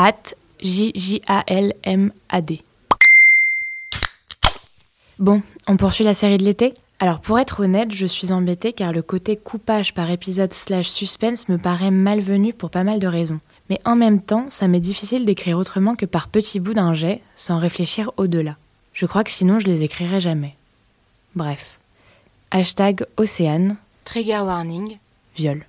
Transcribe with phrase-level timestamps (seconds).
[0.00, 2.62] At J-J-A-L-M-A-D.
[5.18, 8.92] Bon, on poursuit la série de l'été alors pour être honnête, je suis embêtée car
[8.92, 13.38] le côté coupage par épisode slash suspense me paraît malvenu pour pas mal de raisons.
[13.70, 17.22] Mais en même temps, ça m'est difficile d'écrire autrement que par petits bouts d'un jet,
[17.36, 18.56] sans réfléchir au-delà.
[18.94, 20.56] Je crois que sinon je les écrirais jamais.
[21.36, 21.78] Bref.
[22.50, 23.76] Hashtag Océane.
[24.04, 24.96] Trigger warning.
[25.36, 25.64] Viol.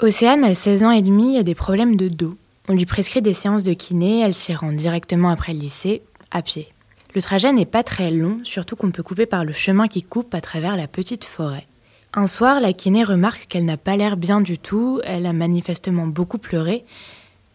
[0.00, 2.38] Océane a 16 ans et demi a des problèmes de dos.
[2.68, 6.42] On lui prescrit des séances de kiné, elle s'y rend directement après le lycée, à
[6.42, 6.68] pied.
[7.14, 10.34] Le trajet n'est pas très long, surtout qu'on peut couper par le chemin qui coupe
[10.34, 11.66] à travers la petite forêt.
[12.14, 16.06] Un soir, la kiné remarque qu'elle n'a pas l'air bien du tout, elle a manifestement
[16.06, 16.84] beaucoup pleuré,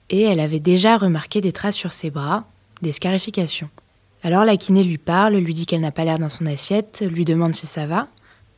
[0.09, 2.45] et elle avait déjà remarqué des traces sur ses bras,
[2.81, 3.69] des scarifications.
[4.23, 7.23] Alors la kiné lui parle, lui dit qu'elle n'a pas l'air dans son assiette, lui
[7.23, 8.07] demande si ça va.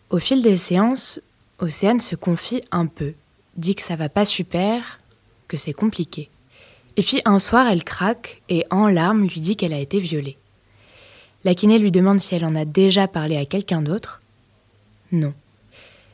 [0.10, 1.22] Au fil des séances,
[1.60, 3.14] Océane se confie un peu,
[3.56, 5.00] dit que ça va pas super,
[5.48, 6.30] que c'est compliqué.
[6.98, 10.38] Et puis un soir, elle craque et en larmes lui dit qu'elle a été violée.
[11.46, 14.22] La kiné lui demande si elle en a déjà parlé à quelqu'un d'autre.
[15.12, 15.34] Non.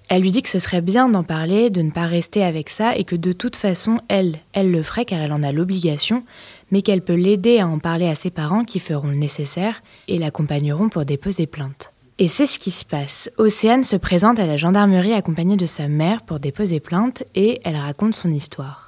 [0.08, 2.96] Elle lui dit que ce serait bien d'en parler, de ne pas rester avec ça,
[2.96, 6.24] et que de toute façon, elle, elle le ferait car elle en a l'obligation,
[6.70, 10.20] mais qu'elle peut l'aider à en parler à ses parents qui feront le nécessaire et
[10.20, 11.92] l'accompagneront pour déposer plainte.
[12.20, 13.32] Et c'est ce qui se passe.
[13.38, 17.76] Océane se présente à la gendarmerie accompagnée de sa mère pour déposer plainte et elle
[17.76, 18.85] raconte son histoire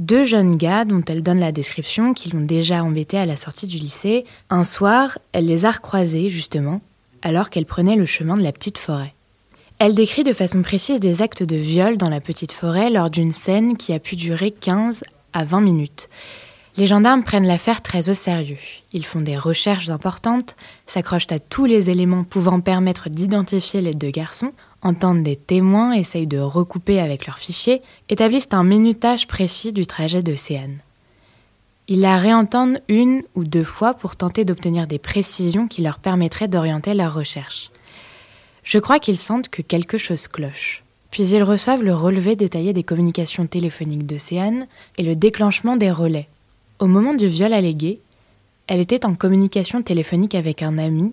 [0.00, 3.66] deux jeunes gars dont elle donne la description qui l'ont déjà embêtée à la sortie
[3.66, 4.24] du lycée.
[4.48, 6.80] Un soir, elle les a recroisés, justement,
[7.20, 9.12] alors qu'elle prenait le chemin de la petite forêt.
[9.78, 13.32] Elle décrit de façon précise des actes de viol dans la petite forêt lors d'une
[13.32, 16.08] scène qui a pu durer 15 à 20 minutes.
[16.78, 18.56] Les gendarmes prennent l'affaire très au sérieux.
[18.94, 24.10] Ils font des recherches importantes, s'accrochent à tous les éléments pouvant permettre d'identifier les deux
[24.10, 29.86] garçons, entendent des témoins, essayent de recouper avec leurs fichiers, établissent un minutage précis du
[29.86, 30.78] trajet d'Océane.
[31.88, 36.48] Ils la réentendent une ou deux fois pour tenter d'obtenir des précisions qui leur permettraient
[36.48, 37.70] d'orienter leurs recherches.
[38.62, 40.84] Je crois qu'ils sentent que quelque chose cloche.
[41.10, 44.66] Puis ils reçoivent le relevé détaillé des communications téléphoniques d'Océane
[44.96, 46.28] et le déclenchement des relais.
[46.78, 47.98] Au moment du viol allégué,
[48.68, 51.12] elle était en communication téléphonique avec un ami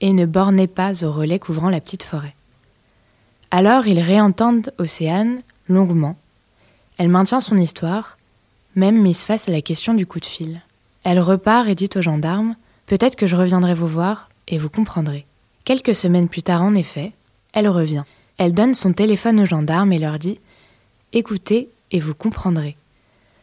[0.00, 2.34] et ne bornait pas au relais couvrant la petite forêt.
[3.50, 6.16] Alors ils réentendent Océane longuement.
[6.98, 8.18] Elle maintient son histoire,
[8.74, 10.60] même mise face à la question du coup de fil.
[11.04, 15.26] Elle repart et dit aux gendarmes Peut-être que je reviendrai vous voir et vous comprendrez.
[15.64, 17.12] Quelques semaines plus tard, en effet,
[17.52, 18.04] elle revient.
[18.38, 20.38] Elle donne son téléphone aux gendarmes et leur dit
[21.12, 22.76] Écoutez et vous comprendrez.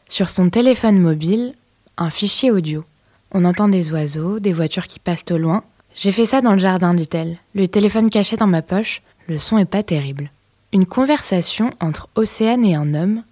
[0.07, 1.53] Sur son téléphone mobile,
[1.97, 2.85] un fichier audio.
[3.31, 5.63] On entend des oiseaux, des voitures qui passent au loin.
[5.95, 9.57] J'ai fait ça dans le jardin, dit-elle, le téléphone caché dans ma poche, le son
[9.57, 10.31] est pas terrible.
[10.71, 13.23] Une conversation entre Océane et un homme,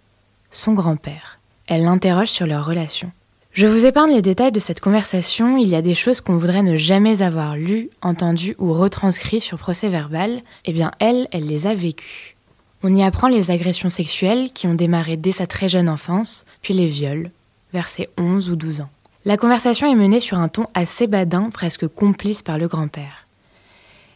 [0.52, 1.40] son grand-père.
[1.68, 3.12] Elle l'interroge sur leur relation.
[3.54, 6.64] Je vous épargne les détails de cette conversation, il y a des choses qu'on voudrait
[6.64, 11.68] ne jamais avoir lues, entendues ou retranscrites sur procès verbal, eh bien elle, elle les
[11.68, 12.38] a vécues.
[12.84, 16.74] On y apprend les agressions sexuelles qui ont démarré dès sa très jeune enfance, puis
[16.74, 17.30] les viols,
[17.74, 18.90] vers ses 11 ou 12 ans.
[19.26, 23.21] La conversation est menée sur un ton assez badin, presque complice par le grand-père.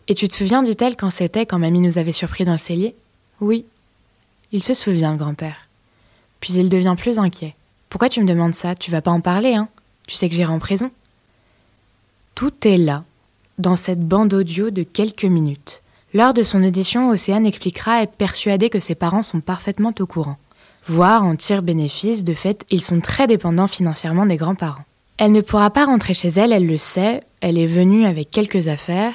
[0.08, 2.96] Et tu te souviens, dit-elle, quand c'était quand mamie nous avait surpris dans le cellier?
[3.42, 3.66] Oui.
[4.52, 5.68] Il se souvient, grand-père.
[6.40, 7.56] Puis il devient plus inquiet.
[7.90, 8.76] Pourquoi tu me demandes ça?
[8.76, 9.68] Tu vas pas en parler, hein?
[10.08, 10.92] Tu sais que j'irai en prison?
[12.36, 13.04] Tout est là,
[13.58, 15.82] dans cette bande audio de quelques minutes.
[16.14, 20.38] Lors de son audition, Océane expliquera être persuadée que ses parents sont parfaitement au courant.
[20.86, 24.86] Voire en tire bénéfice, de fait, ils sont très dépendants financièrement des grands-parents.
[25.18, 28.68] Elle ne pourra pas rentrer chez elle, elle le sait, elle est venue avec quelques
[28.68, 29.14] affaires,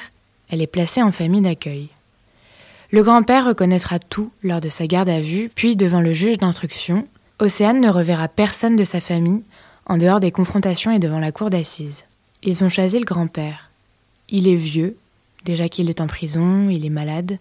[0.51, 1.87] elle est placée en famille d'accueil.
[2.91, 7.07] Le grand-père reconnaîtra tout lors de sa garde à vue, puis devant le juge d'instruction,
[7.39, 9.41] Océane ne reverra personne de sa famille
[9.85, 12.03] en dehors des confrontations et devant la cour d'assises.
[12.43, 13.71] Ils ont choisi le grand-père.
[14.29, 14.97] Il est vieux,
[15.45, 17.39] déjà qu'il est en prison, il est malade.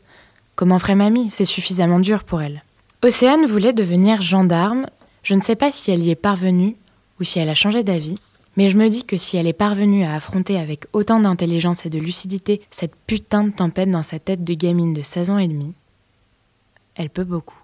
[0.55, 2.63] Comment ferait mamie C'est suffisamment dur pour elle.
[3.03, 4.87] Océane voulait devenir gendarme.
[5.23, 6.77] Je ne sais pas si elle y est parvenue
[7.19, 8.17] ou si elle a changé d'avis.
[8.61, 11.89] Mais je me dis que si elle est parvenue à affronter avec autant d'intelligence et
[11.89, 15.49] de lucidité cette putain de tempête dans sa tête de gamine de 16 ans et
[15.49, 15.73] demi,
[16.95, 17.60] elle peut beaucoup.